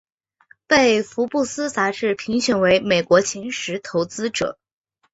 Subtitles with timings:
[0.65, 4.57] 被福布斯杂志评选为美国前十投资者。